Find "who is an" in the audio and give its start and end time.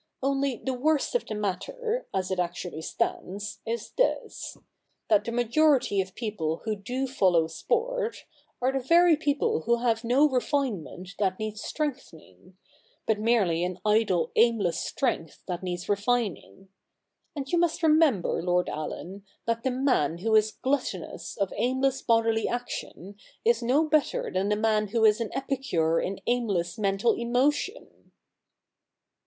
24.87-25.29